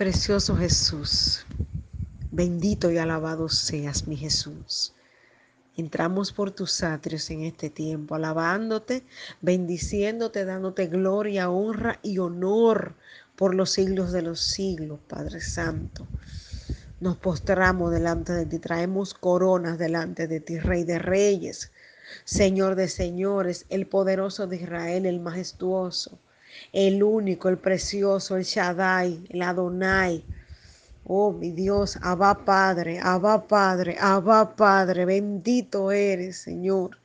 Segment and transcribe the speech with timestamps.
[0.00, 1.44] Precioso Jesús,
[2.30, 4.94] bendito y alabado seas, mi Jesús.
[5.76, 9.04] Entramos por tus atrios en este tiempo, alabándote,
[9.42, 12.94] bendiciéndote, dándote gloria, honra y honor
[13.36, 16.06] por los siglos de los siglos, Padre Santo.
[17.00, 21.72] Nos postramos delante de ti, traemos coronas delante de ti, Rey de Reyes,
[22.24, 26.18] Señor de Señores, el poderoso de Israel, el majestuoso
[26.72, 30.24] el único, el precioso, el Shaddai, el Adonai.
[31.04, 37.00] Oh, mi Dios, Abba Padre, Abba Padre, Abba Padre, bendito eres, Señor.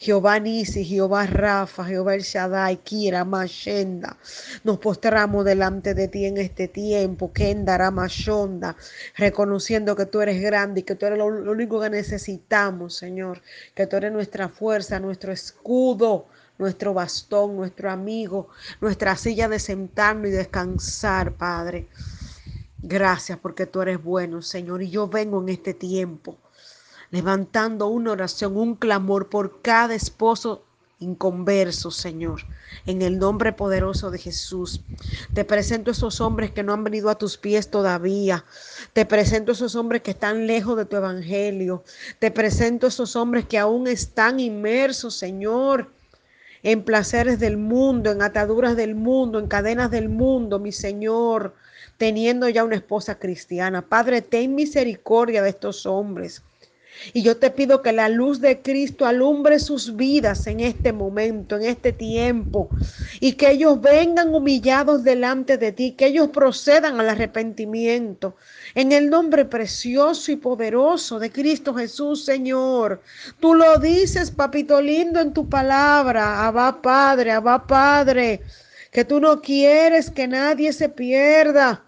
[0.00, 4.16] Jehová Nisi, Jehová Rafa, Jehová El Shaddai, Kira, Mashenda.
[4.64, 8.76] Nos postramos delante de ti en este tiempo, Kendara, Mashonda,
[9.18, 13.42] reconociendo que tú eres grande y que tú eres lo, lo único que necesitamos, Señor.
[13.74, 16.28] Que tú eres nuestra fuerza, nuestro escudo
[16.60, 18.48] nuestro bastón, nuestro amigo,
[18.80, 21.88] nuestra silla de sentarnos y descansar, Padre.
[22.82, 24.82] Gracias porque tú eres bueno, Señor.
[24.82, 26.36] Y yo vengo en este tiempo
[27.10, 30.62] levantando una oración, un clamor por cada esposo
[31.00, 32.42] inconverso, Señor.
[32.84, 34.82] En el nombre poderoso de Jesús.
[35.32, 38.44] Te presento esos hombres que no han venido a tus pies todavía.
[38.92, 41.84] Te presento esos hombres que están lejos de tu evangelio.
[42.18, 45.88] Te presento esos hombres que aún están inmersos, Señor
[46.62, 51.54] en placeres del mundo, en ataduras del mundo, en cadenas del mundo, mi Señor,
[51.96, 53.82] teniendo ya una esposa cristiana.
[53.82, 56.42] Padre, ten misericordia de estos hombres.
[57.12, 61.56] Y yo te pido que la luz de Cristo alumbre sus vidas en este momento,
[61.56, 62.68] en este tiempo,
[63.20, 68.36] y que ellos vengan humillados delante de ti, que ellos procedan al arrepentimiento,
[68.74, 73.00] en el nombre precioso y poderoso de Cristo Jesús, Señor.
[73.40, 76.46] Tú lo dices, papito lindo, en tu palabra.
[76.46, 78.42] Abba Padre, Abba Padre,
[78.92, 81.84] que tú no quieres que nadie se pierda.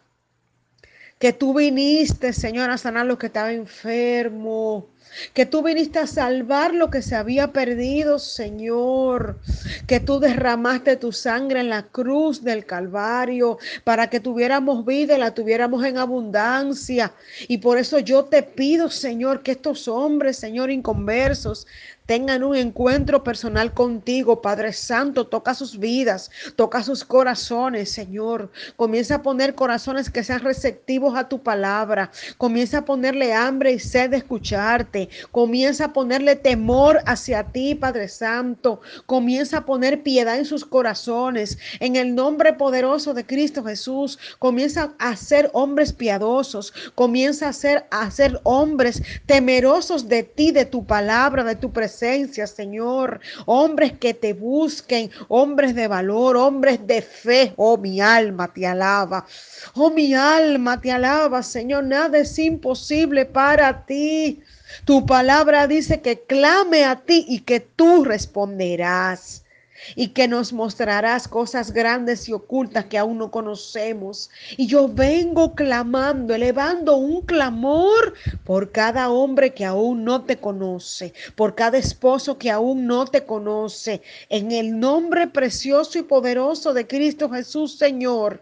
[1.19, 4.92] Que tú viniste, Señor, a sanar lo que estaba enfermo
[5.35, 9.39] que tú viniste a salvar lo que se había perdido, Señor,
[9.87, 15.21] que tú derramaste tu sangre en la cruz del Calvario para que tuviéramos vida y
[15.21, 17.13] la tuviéramos en abundancia.
[17.49, 21.67] Y por eso yo te pido, Señor, que estos hombres, Señor, inconversos,
[22.07, 25.27] tengan un encuentro personal contigo, Padre Santo.
[25.27, 28.51] Toca sus vidas, toca sus corazones, Señor.
[28.77, 32.11] Comienza a poner corazones que sean receptivos a tu palabra.
[32.39, 34.92] Comienza a ponerle hambre y sed de escucharte.
[35.31, 38.81] Comienza a ponerle temor hacia ti, Padre Santo.
[39.07, 41.59] Comienza a poner piedad en sus corazones.
[41.81, 46.73] En el nombre poderoso de Cristo Jesús, comienza a ser hombres piadosos.
[46.95, 52.47] Comienza a ser, a ser hombres temerosos de ti, de tu palabra, de tu presencia
[52.47, 53.21] Señor.
[53.47, 57.53] Hombres que te busquen, hombres de valor, hombres de fe.
[57.57, 59.27] Oh, mi alma te alaba.
[59.75, 61.85] Oh, mi alma te alaba, Señor.
[61.85, 64.43] Nada es imposible para ti.
[64.85, 69.43] Tu palabra dice que clame a ti y que tú responderás
[69.97, 74.31] y que nos mostrarás cosas grandes y ocultas que aún no conocemos.
[74.57, 81.13] Y yo vengo clamando, elevando un clamor por cada hombre que aún no te conoce,
[81.35, 86.87] por cada esposo que aún no te conoce, en el nombre precioso y poderoso de
[86.87, 88.41] Cristo Jesús, Señor.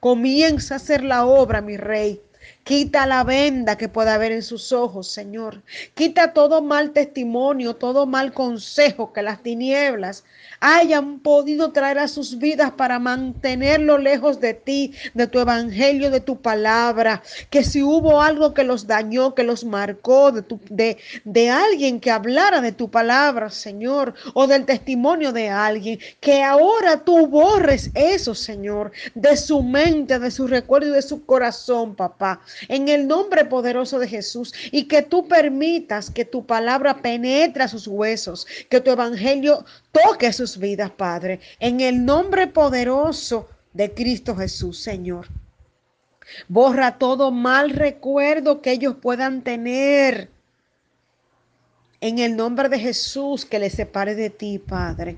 [0.00, 2.20] Comienza a hacer la obra, mi rey.
[2.64, 5.62] Quita la venda que pueda haber en sus ojos, Señor.
[5.94, 10.22] Quita todo mal testimonio, todo mal consejo que las tinieblas
[10.60, 16.20] hayan podido traer a sus vidas para mantenerlo lejos de ti, de tu evangelio, de
[16.20, 17.24] tu palabra.
[17.50, 22.70] Que si hubo algo que los dañó, que los marcó, de, alguien que hablara de
[22.70, 29.36] tu palabra, Señor, o del testimonio de alguien, que ahora tú borres eso, Señor, de
[29.36, 34.08] su mente, de su recuerdo y de su corazón, papá en el nombre poderoso de
[34.08, 39.64] Jesús y que tú permitas que tu palabra penetre a sus huesos, que tu evangelio
[39.90, 45.28] toque sus vidas, Padre, en el nombre poderoso de Cristo Jesús, Señor.
[46.48, 50.30] Borra todo mal recuerdo que ellos puedan tener.
[52.00, 55.16] En el nombre de Jesús que les separe de ti, Padre.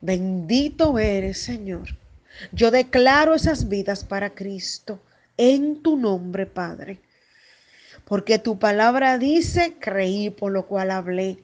[0.00, 1.96] Bendito eres, Señor.
[2.52, 5.00] Yo declaro esas vidas para Cristo
[5.40, 6.98] en tu nombre, Padre.
[8.04, 11.38] Porque tu palabra dice, creí por lo cual hablé.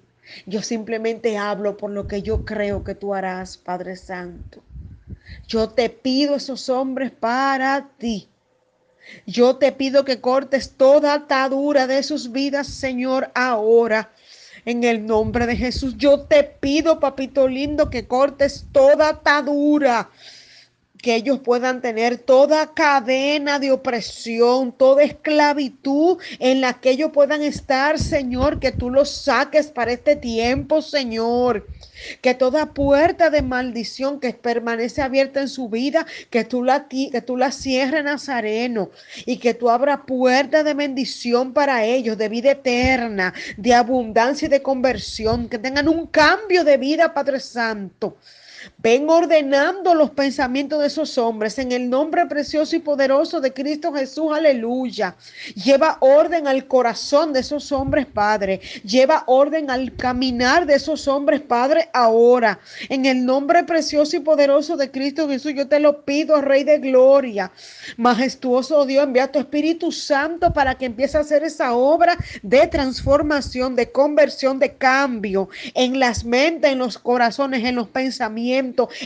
[0.44, 4.62] Yo simplemente hablo por lo que yo creo que tú harás, Padre Santo.
[5.48, 8.28] Yo te pido esos hombres para ti.
[9.24, 14.10] Yo te pido que cortes toda atadura de sus vidas, Señor, ahora.
[14.66, 20.10] En el nombre de Jesús, yo te pido, papito lindo, que cortes toda atadura
[20.98, 27.42] que ellos puedan tener toda cadena de opresión, toda esclavitud en la que ellos puedan
[27.42, 31.68] estar, Señor, que tú los saques para este tiempo, Señor.
[32.20, 37.22] Que toda puerta de maldición que permanece abierta en su vida, que tú la, que
[37.24, 38.90] tú la cierres, Nazareno,
[39.24, 44.50] y que tú abras puertas de bendición para ellos, de vida eterna, de abundancia y
[44.50, 48.16] de conversión, que tengan un cambio de vida, Padre Santo.
[48.78, 53.92] Ven ordenando los pensamientos de esos hombres en el nombre precioso y poderoso de Cristo
[53.92, 54.32] Jesús.
[54.32, 55.16] Aleluya.
[55.54, 58.60] Lleva orden al corazón de esos hombres, Padre.
[58.84, 62.58] Lleva orden al caminar de esos hombres, Padre, ahora.
[62.88, 66.78] En el nombre precioso y poderoso de Cristo Jesús, yo te lo pido, Rey de
[66.78, 67.50] Gloria.
[67.96, 73.76] Majestuoso Dios, envía tu Espíritu Santo para que empiece a hacer esa obra de transformación,
[73.76, 78.55] de conversión, de cambio en las mentes, en los corazones, en los pensamientos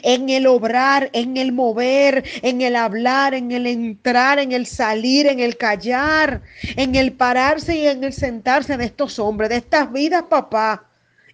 [0.02, 5.26] en el obrar, en el mover, en el hablar, en el entrar, en el salir,
[5.26, 6.42] en el callar,
[6.76, 10.84] en el pararse y en el sentarse de estos hombres, de estas vidas, papá,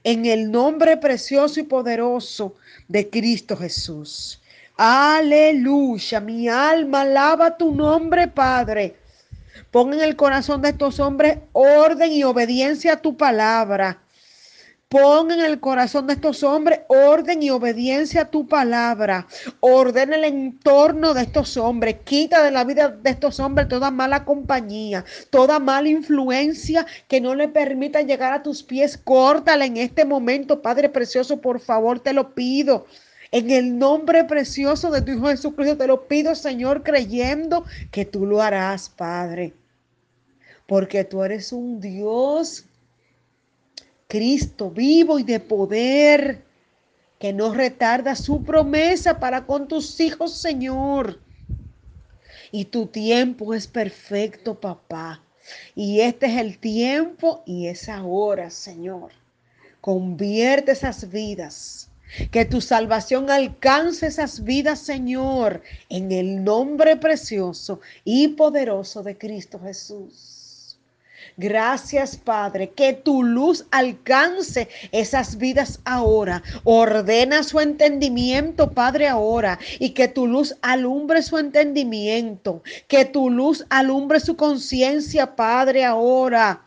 [0.04, 2.54] en el nombre precioso y poderoso
[2.88, 4.40] de Cristo Jesús.
[4.76, 8.94] Aleluya, mi alma alaba tu nombre, Padre.
[9.70, 14.00] Pon en el corazón de estos hombres orden y obediencia a tu palabra.
[14.96, 19.26] Pon en el corazón de estos hombres orden y obediencia a tu palabra.
[19.60, 21.96] Ordena el entorno de estos hombres.
[22.02, 27.34] Quita de la vida de estos hombres toda mala compañía, toda mala influencia que no
[27.34, 28.96] le permita llegar a tus pies.
[28.96, 32.86] Córtala en este momento, Padre Precioso, por favor, te lo pido.
[33.32, 38.24] En el nombre precioso de tu Hijo Jesucristo te lo pido, Señor, creyendo que tú
[38.24, 39.52] lo harás, Padre.
[40.66, 42.64] Porque tú eres un Dios
[44.08, 46.44] Cristo vivo y de poder,
[47.18, 51.20] que no retarda su promesa para con tus hijos, Señor.
[52.52, 55.22] Y tu tiempo es perfecto, papá.
[55.74, 59.12] Y este es el tiempo y esa hora, Señor.
[59.80, 61.88] Convierte esas vidas.
[62.30, 69.58] Que tu salvación alcance esas vidas, Señor, en el nombre precioso y poderoso de Cristo
[69.58, 70.35] Jesús.
[71.36, 76.42] Gracias, Padre, que tu luz alcance esas vidas ahora.
[76.64, 79.58] Ordena su entendimiento, Padre, ahora.
[79.78, 82.62] Y que tu luz alumbre su entendimiento.
[82.88, 86.65] Que tu luz alumbre su conciencia, Padre, ahora.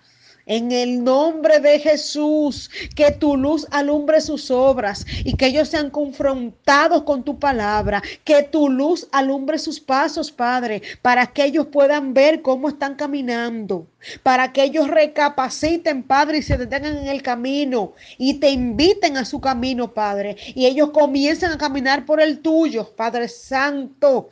[0.49, 5.91] En el nombre de Jesús, que tu luz alumbre sus obras y que ellos sean
[5.91, 8.01] confrontados con tu palabra.
[8.23, 13.85] Que tu luz alumbre sus pasos, Padre, para que ellos puedan ver cómo están caminando.
[14.23, 19.25] Para que ellos recapaciten, Padre, y se detengan en el camino y te inviten a
[19.25, 20.35] su camino, Padre.
[20.55, 24.29] Y ellos comiencen a caminar por el tuyo, Padre Santo.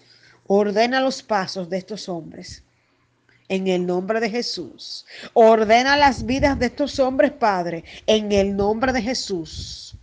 [0.47, 2.63] Ordena los pasos de estos hombres
[3.49, 5.05] en el nombre de Jesús.
[5.33, 9.95] Ordena las vidas de estos hombres, Padre, en el nombre de Jesús.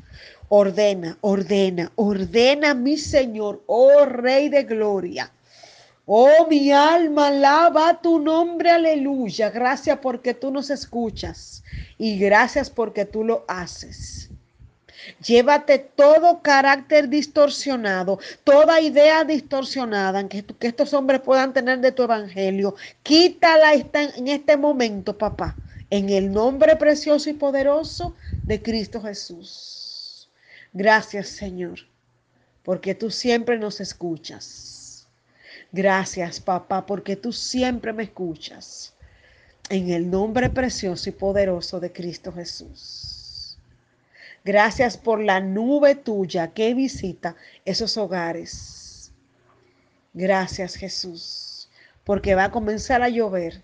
[0.49, 5.33] Ordena, ordena, ordena mi Señor, oh Rey de Gloria.
[6.07, 9.49] Oh, mi alma alaba tu nombre, aleluya.
[9.49, 11.65] Gracias porque tú nos escuchas
[11.97, 14.24] y gracias porque tú lo haces.
[15.25, 22.75] Llévate todo carácter distorsionado, toda idea distorsionada que, estos hombres puedan tener de tu evangelio.
[23.03, 25.57] Quítala en este momento, papá,
[25.91, 28.15] en el nombre precioso y poderoso
[28.47, 30.29] de Cristo Jesús.
[30.73, 31.81] Gracias, Señor,
[32.63, 35.07] porque tú siempre nos escuchas.
[35.71, 38.93] Gracias, papá, porque tú siempre me escuchas.
[39.71, 43.24] En el nombre precioso y poderoso de Cristo Jesús.
[44.45, 47.35] Gracias por la nube tuya que visita
[47.65, 49.11] esos hogares.
[50.13, 51.71] Gracias Jesús,
[52.05, 53.63] porque va a comenzar a llover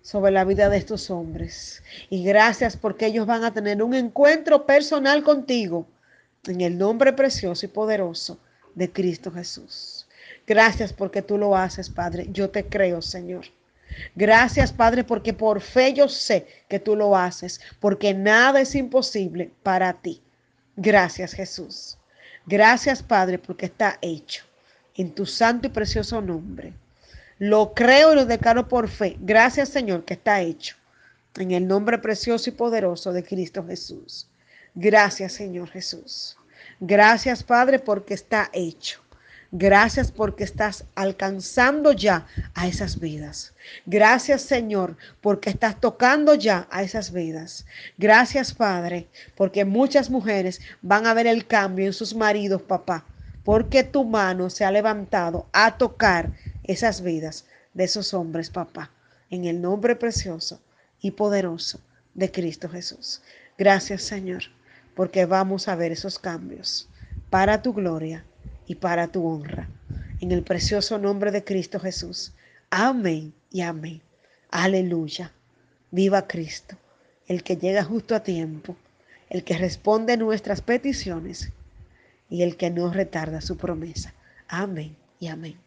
[0.00, 1.82] sobre la vida de estos hombres.
[2.08, 5.86] Y gracias porque ellos van a tener un encuentro personal contigo
[6.44, 8.38] en el nombre precioso y poderoso
[8.74, 10.06] de Cristo Jesús.
[10.46, 12.28] Gracias porque tú lo haces, Padre.
[12.30, 13.44] Yo te creo, Señor.
[14.14, 19.50] Gracias, Padre, porque por fe yo sé que tú lo haces, porque nada es imposible
[19.62, 20.22] para ti.
[20.76, 21.98] Gracias, Jesús.
[22.46, 24.44] Gracias, Padre, porque está hecho
[24.96, 26.72] en tu santo y precioso nombre.
[27.38, 29.16] Lo creo y lo declaro por fe.
[29.20, 30.76] Gracias, Señor, que está hecho
[31.36, 34.28] en el nombre precioso y poderoso de Cristo Jesús.
[34.74, 36.36] Gracias, Señor Jesús.
[36.80, 39.01] Gracias, Padre, porque está hecho.
[39.54, 43.52] Gracias porque estás alcanzando ya a esas vidas.
[43.84, 47.66] Gracias Señor porque estás tocando ya a esas vidas.
[47.98, 53.04] Gracias Padre porque muchas mujeres van a ver el cambio en sus maridos, papá.
[53.44, 56.30] porque tu mano se ha levantado a tocar
[56.64, 57.44] esas vidas
[57.74, 58.90] de esos hombres, papá,
[59.28, 60.62] en el nombre precioso
[61.02, 61.78] y poderoso
[62.14, 63.20] de Cristo Jesús.
[63.58, 64.44] Gracias, Señor,
[64.94, 66.88] porque vamos a ver esos cambios
[67.28, 68.24] para tu gloria
[68.66, 69.68] y para tu honra.
[70.20, 72.32] En el precioso nombre de Cristo Jesús.
[72.70, 74.00] Amén y amén.
[74.50, 75.32] Aleluya.
[75.90, 76.76] Viva Cristo,
[77.26, 78.76] el que llega justo a tiempo,
[79.28, 81.52] el que responde nuestras peticiones
[82.30, 84.14] y el que no retarda su promesa.
[84.48, 85.58] Amén y amén.